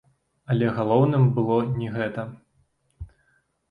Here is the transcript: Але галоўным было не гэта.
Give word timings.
Але 0.53 0.71
галоўным 0.77 1.29
было 1.37 1.61
не 1.79 1.93
гэта. 2.01 2.21